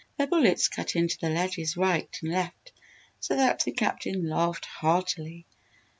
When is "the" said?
1.21-1.29, 3.63-3.71